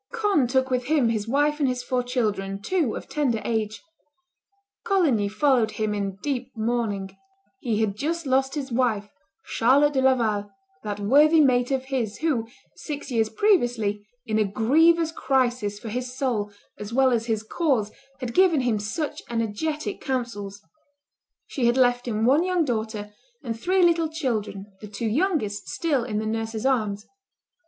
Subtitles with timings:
[0.11, 3.83] Conde took with him his wife and his four children, two of tender age.
[4.83, 7.15] Coligny followed him in deep mourning;
[7.59, 9.11] he had just lost his wife,
[9.43, 10.49] Charlotte de Laval,
[10.81, 16.17] that worthy mate of his, who, six years previously, in a grievous crisis for his
[16.17, 17.91] soul as well as his cause,
[18.21, 20.63] had given him such energetic counsels:
[21.45, 23.13] she had left him one young daughter
[23.43, 27.05] and three little children, the two youngest still in the nurse's arms.